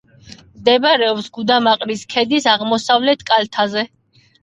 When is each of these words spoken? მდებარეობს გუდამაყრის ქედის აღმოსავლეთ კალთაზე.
მდებარეობს 0.61 1.27
გუდამაყრის 1.37 2.03
ქედის 2.17 2.51
აღმოსავლეთ 2.57 3.31
კალთაზე. 3.33 3.89